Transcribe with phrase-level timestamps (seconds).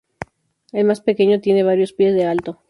[0.71, 2.59] El más pequeño tenía varios pies de alto.